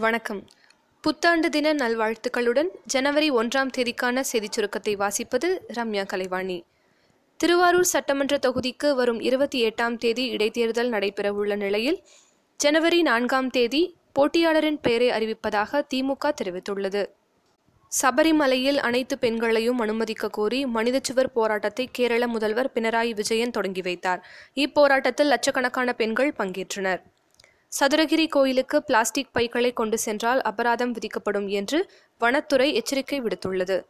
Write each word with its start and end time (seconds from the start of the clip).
வணக்கம். 0.00 0.48
புத்தாண்டு 1.00 1.50
தின 1.50 1.72
நல்வாழ்த்துக்களுடன் 1.74 2.68
ஜனவரி 2.84 3.30
ஒன்றாம் 3.30 3.70
தேதிக்கான 3.76 4.20
செய்திச் 4.20 4.52
சுருக்கத்தை 4.52 4.96
வாசிப்பது 4.96 5.48
ரம்யா 5.74 6.06
கலைவாணி. 6.06 6.64
திருவாரூர் 7.36 7.84
சட்டமன்ற 7.84 8.38
தொகுதிக்கு 8.46 8.94
வரும் 8.94 9.20
இருபத்தி 9.20 9.64
எட்டாம் 9.64 9.96
தேதி 9.96 10.36
இடைத்தேர்தல் 10.36 10.90
நடைபெறவுள்ள 10.90 11.56
நிலையில் 11.56 12.04
ஜனவரி 12.56 13.02
நான்காம் 13.02 13.50
தேதி 13.50 13.96
போட்டியாளரின் 14.18 14.78
பெயரை 14.82 15.10
அறிவிப்பதாக 15.10 15.82
திமுக 15.94 16.32
தெரிவித்துள்ளது. 16.42 17.06
சபரிமலையில் 18.02 18.76
அனைத்து 18.76 19.18
பெண்களையும் 19.18 19.78
அனுமதிக்க 19.78 20.28
கோரி 20.28 20.64
மனிதச்சுவர் 20.64 21.32
போராட்டத்தை 21.34 21.88
கேரள 21.92 22.26
முதல்வர் 22.26 22.70
பினராயி 22.74 23.14
விஜயன் 23.14 23.50
தொடங்கி 23.50 23.80
வைத்தார். 23.80 24.26
இப்போராட்டத்தில் 24.54 25.26
லட்சக்கணக்கான 25.26 25.92
பெண்கள் 25.92 26.34
பங்கேற்றனர். 26.38 27.02
சதுரகிரி 27.78 28.28
கோயிலுக்கு 28.28 28.82
பிளாஸ்டிக் 28.82 29.28
பைகளை 29.32 29.72
கொண்டு 29.72 29.98
சென்றால் 29.98 30.40
அபராதம் 30.40 30.92
விதிக்கப்படும் 30.92 31.48
என்று 31.48 31.90
வனத்துறை 32.20 32.74
எச்சரிக்கை 32.74 33.22
விடுத்துள்ளது. 33.22 33.84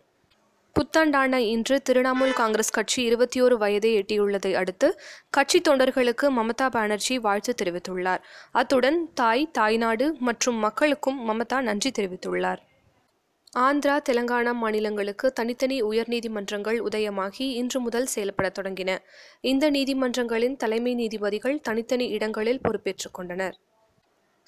புத்தாண்டான 0.75 1.35
இன்று 1.35 1.83
திரிணாமுல் 1.91 2.33
காங்கிரஸ் 2.33 2.71
கட்சி 2.71 3.03
இருபத்தி 3.03 3.43
ஓரு 3.43 3.53
வயதை 3.53 4.03
எட்டியுள்ளதை 4.03 4.53
அடுத்து 4.53 5.01
கட்சி 5.31 5.61
தொண்டர்களுக்கு 5.61 6.23
மமதா 6.23 6.69
பானர்ஜி 6.71 7.19
வாழ்த்து 7.19 7.55
தெரிவித்துள்ளார். 7.63 8.19
அத்துடன் 8.53 9.11
தாய் 9.15 9.51
தாய்நாடு 9.59 10.13
மற்றும் 10.19 10.55
மக்களுக்கும் 10.55 11.19
மமதா 11.31 11.61
நன்றி 11.61 11.91
தெரிவித்துள்ளார். 11.91 12.59
ஆந்திரா 13.59 13.97
தெலங்கானா 14.09 14.53
மாநிலங்களுக்கு 14.53 15.33
தனித்தனி 15.33 15.83
உயர்நீதிமன்றங்கள் 15.83 16.79
உதயமாகி 16.91 17.49
இன்று 17.63 17.81
முதல் 17.81 18.09
செயல்படத் 18.15 18.59
தொடங்கின. 18.59 18.99
இந்த 19.41 19.71
நீதிமன்றங்களின் 19.71 20.57
தலைமை 20.57 20.95
நீதிபதிகள் 20.95 21.61
தனித்தனி 21.61 22.09
இடங்களில் 22.09 22.61
பொறுப்பேற்றுக் 22.61 23.15
கொண்டனர். 23.15 23.59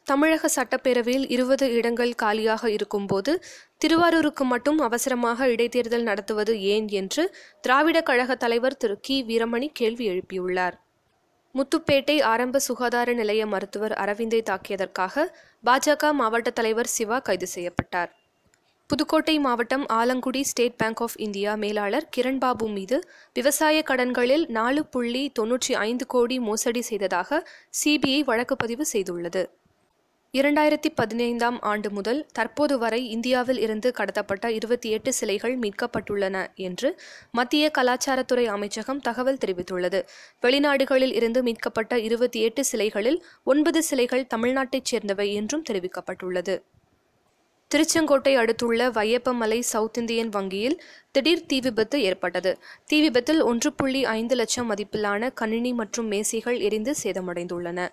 தமிழக 0.05 0.49
சட்டப்பேரவையில் 0.57 1.27
இருபது 1.29 1.73
இடங்கள் 1.73 2.13
காலியாக 2.15 2.71
இருக்கும்போது 2.71 3.33
திருவாரூருக்கு 3.79 4.45
மட்டும் 4.45 4.79
அவசரமாக 4.79 5.47
இடைத்தேர்தல் 5.47 6.03
நடத்துவது 6.03 6.55
ஏன் 6.61 6.89
என்று 6.91 7.37
திராவிட 7.61 8.03
கழக 8.03 8.35
தலைவர் 8.35 8.77
திரு 8.77 8.97
கி. 9.01 9.25
வீரமணி 9.29 9.69
கேள்வி 9.73 10.07
எழுப்பியுள்ளார். 10.09 10.77
முத்துப்பேட்டை 11.55 12.23
ஆரம்ப 12.23 12.59
சுகாதார 12.59 13.13
நிலைய 13.13 13.47
மருத்துவர் 13.47 13.93
அரவிந்தை 13.93 14.41
தாக்கியதற்காக 14.51 15.25
பாஜக 15.65 16.13
மாவட்ட 16.13 16.51
தலைவர் 16.51 16.87
சிவா 16.87 17.19
கைது 17.19 17.47
செய்யப்பட்டார். 17.47 18.13
புதுக்கோட்டை 18.91 19.39
மாவட்டம் 19.39 19.85
Alangudi 19.93 20.41
State 20.41 20.77
Bank 20.77 21.03
of 21.03 21.17
India 21.17 21.55
மேலாளர் 21.55 22.09
கிரண்பாபு 22.17 22.73
மீது 22.73 22.97
விவசாய 23.35 23.83
கடன்களில் 23.83 24.47
நாலு 24.49 24.87
புள்ளி 24.87 25.33
தொன்னூற்றி 25.41 25.73
ஐந்து 25.89 26.07
கோடி 26.07 26.39
மோசடி 26.39 26.81
செய்ததாக 26.81 27.49
சிபிஐ 27.85 28.21
வழக்கு 28.25 28.57
பதிவு 28.57 28.87
செய்துள்ளது. 28.93 29.45
இரண்டாயிரத்தி 30.35 30.89
பதினைந்தாம் 30.95 31.61
ஆண்டு 31.61 31.91
முதல் 31.91 32.27
தற்போது 32.33 32.79
வரை 32.79 33.11
இந்தியாவில் 33.11 33.59
இருந்து 33.59 33.93
கடத்தப்பட்ட 33.99 34.47
இருபத்தி 34.47 34.89
எட்டு 34.89 35.13
சிலைகள் 35.13 35.59
மீட்கப்பட்டுள்ளன 35.59 36.47
என்று 36.55 36.99
மத்திய 37.31 37.71
கலாச்சாரத்துறை 37.79 38.45
அமைச்சகம் 38.45 39.01
தகவல் 39.01 39.39
தெரிவித்துள்ளது. 39.45 40.03
வெளிநாடுகளில் 40.41 41.13
இருந்து 41.13 41.43
மீட்கப்பட்ட 41.43 41.99
இருபத்தி 41.99 42.41
எட்டு 42.41 42.65
சிலைகளில் 42.65 43.23
ஒன்பது 43.45 43.83
சிலைகள் 43.83 44.27
தமிழ்நாட்டைச் 44.35 44.85
சேர்ந்தவை 44.85 45.35
என்றும் 45.35 45.65
தெரிவிக்கப்பட்டுள்ளது. 45.71 46.63
திருச்செங்கோட்டை 47.71 48.35
அடுத்துள்ள 48.35 48.91
வையப்பமலை 48.91 49.59
சவுத் 49.61 49.99
இந்தியன் 49.99 50.29
வங்கியில் 50.29 50.81
திடீர் 51.11 51.47
தீ 51.47 51.61
விபத்து 51.61 52.03
ஏற்பட்டது. 52.03 52.59
தீ 52.85 53.01
விபத்தில் 53.01 53.43
ஒன்று 53.43 53.73
புள்ளி 53.73 54.05
ஐந்து 54.05 54.35
லட்சம் 54.35 54.71
மதிப்பிலான 54.71 55.33
கணினி 55.33 55.73
மற்றும் 55.73 56.07
மேசைகள் 56.07 56.59
எரிந்து 56.59 56.95
சேதமடைந்துள்ளன. 57.03 57.89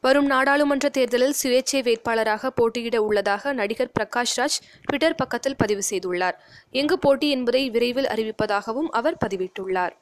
வரும் 0.00 0.26
நாடாளுமன்ற 0.26 0.88
தேர்தலில் 0.88 1.34
சுயேட்சை 1.42 1.80
வேட்பாளராக 1.86 2.50
போட்டியிட 2.54 3.02
உள்ளதாக 3.02 3.52
நடிகர் 3.52 3.90
பிரகாஷ் 4.00 4.34
ராஜ் 4.36 4.58
ட்விட்டர் 4.82 5.14
பக்கத்தில் 5.14 5.56
பதிவு 5.56 5.82
செய்துள்ளார். 5.90 6.36
எங்கு 6.70 6.98
போட்டி 6.98 7.30
என்பதை 7.30 7.70
விரைவில் 7.70 8.06
அறிவிப்பதாகவும் 8.06 8.90
அவர் 8.90 9.16
பதிவிட்டுள்ளார். 9.24 9.94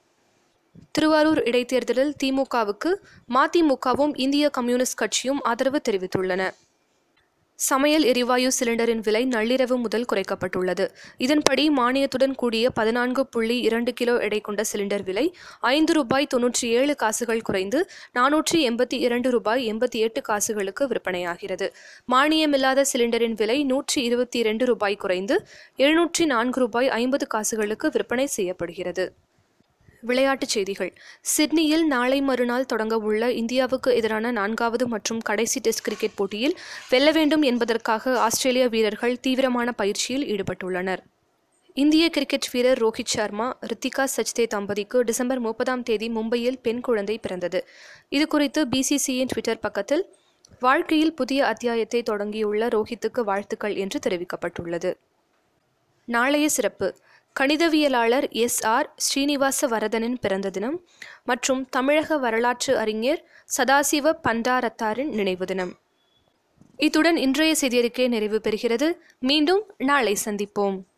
திருவாரூர் 0.93 1.43
இடைத்தேர்தலில் 1.43 2.15
திமுகவுக்கு 2.25 2.91
மதிமுகவும் 3.34 4.12
இந்திய 4.15 4.48
கம்யூனிஸ்ட் 4.48 4.98
கட்சியும் 4.98 5.41
ஆதரவு 5.43 5.81
தெரிவித்துள்ளன. 5.88 6.43
சமையல் 7.59 8.03
எரிவாயு 8.03 8.49
சிலிண்டரின் 8.59 9.00
விலை 9.00 9.27
நள்ளிரவு 9.27 9.77
முதல் 9.77 10.05
குறைக்கப்பட்டுள்ளது. 10.12 10.89
இதன்படி 11.17 11.71
மானியத்துடன் 11.71 12.34
கூடிய 12.34 12.71
பதினான்கு 12.71 13.27
புள்ளி 13.27 13.61
இரண்டு 13.61 13.93
கிலோ 13.93 14.19
எடை 14.19 14.41
கொண்ட 14.41 14.65
சிலிண்டர் 14.72 15.03
விலை 15.03 15.34
ஐந்து 15.61 15.93
ரூபாய் 15.93 16.27
தொன்னூற்றி 16.34 16.65
ஏழு 16.65 16.94
காசுகள் 16.94 17.43
குறைந்து 17.43 17.91
நானூற்றி 18.15 18.61
எண்பத்தி 18.69 18.99
இரண்டு 18.99 19.31
ரூபாய் 19.31 19.72
எண்பத்தி 19.72 20.00
எட்டு 20.06 20.22
காசுகளுக்கு 20.22 20.87
விற்பனையாகிறது. 20.87 21.69
மானியமில்லாத 22.12 22.84
சிலிண்டரின் 22.93 23.34
விலை 23.34 23.65
நூற்றி 23.65 24.03
இருபத்தி 24.03 24.38
இரண்டு 24.38 24.65
ரூபாய் 24.65 24.97
குறைந்து 24.97 25.47
எழுநூற்றி 25.78 26.27
நான்கு 26.27 26.61
ரூபாய் 26.61 26.88
ஐம்பது 26.88 27.27
காசுகளுக்கு 27.27 27.88
விற்பனை 27.91 28.27
செய்யப்படுகிறது. 28.27 29.12
விளையாட்டுச் 30.06 30.55
செய்திகள். 30.55 30.93
சிட்னியில் 31.21 31.87
நாளை 31.87 32.21
மறுநாள் 32.21 32.67
தொடங்க 32.67 32.97
உள்ள 32.99 33.33
இந்தியாவுக்கு 33.33 33.91
எதிரான 33.94 34.31
நான்காவது 34.31 34.84
மற்றும் 34.89 35.21
கடைசி 35.21 35.61
டெஸ்ட் 35.61 35.84
கிரிக்கெட் 35.84 36.15
போட்டியில் 36.15 36.56
வெல்ல 36.91 37.11
வேண்டும் 37.11 37.43
என்பதற்காக 37.43 38.19
ஆஸ்திரேலிய 38.21 38.67
வீரர்கள் 38.69 39.21
தீவிரமான 39.21 39.72
பயிற்சியில் 39.72 40.27
ஈடுபட்டுள்ளனர். 40.33 41.03
இந்திய 41.75 42.05
கிரிக்கெட் 42.09 42.50
வீரர் 42.53 42.83
ரோஹித் 42.83 43.12
சர்மா 43.15 43.49
ரித்திகா 43.71 44.05
சச்தே 44.17 44.44
தம்பதிக்கு 44.47 45.00
டிசம்பர் 45.00 45.39
முப்பதாம் 45.39 45.83
தேதி 45.83 46.09
மும்பையில் 46.09 46.61
பெண் 46.62 46.81
குழந்தை 46.81 47.19
பிறந்தது. 47.19 47.61
இதுகுறித்து 48.11 48.62
பிசிசியின் 48.71 49.31
ட்விட்டர் 49.33 49.61
பக்கத்தில் 49.61 50.05
வாழ்க்கையில் 50.61 51.15
புதிய 51.15 51.47
அத்தியாயத்தை 51.47 52.03
தொடங்கியுள்ள 52.11 52.69
ரோஹித்துக்கு 52.69 53.21
வாழ்த்துக்கள் 53.21 53.75
என்று 53.75 53.99
தெரிவிக்கப்பட்டுள்ளது. 54.06 54.93
நாளைய 56.09 56.49
சிறப்பு. 56.49 56.88
கணிதவியலாளர் 57.41 58.30
எஸ் 58.30 58.64
ஆர் 58.64 58.94
ஸ்ரீனிவாச 58.97 59.66
வரதனின் 59.66 60.19
பிறந்த 60.19 60.50
தினம் 60.50 60.86
மற்றும் 61.24 61.69
தமிழக 61.69 62.19
வரலாற்று 62.19 62.78
அறிஞர் 62.78 63.24
சதாசிவ 63.56 64.12
பண்டாரத்தாரின் 64.28 65.12
நினைவு 65.12 65.46
தினம். 65.46 65.72
இத்துடன் 66.76 67.16
இன்றைய 67.16 67.54
செய்தியறிக்கை 67.60 68.08
நிறைவு 68.08 68.41
பெறுகிறது. 68.44 68.92
மீண்டும் 69.20 69.62
நாளை 69.78 70.16
சந்திப்போம். 70.25 70.78